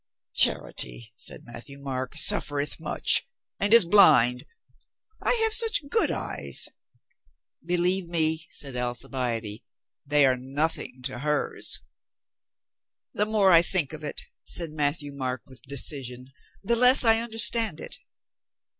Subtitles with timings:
[0.33, 3.23] "Charity," said Matthieu Marc, "suffereth much.
[3.59, 4.47] And is blind.
[5.21, 6.67] I have such good eyes."
[7.63, 9.61] "Believe me," said Alcibiade,
[10.03, 11.81] "they are nothing to hers."
[13.13, 16.33] "The more I think of it," said Matthieu Marc with decision,
[16.63, 17.99] "the less I understand it."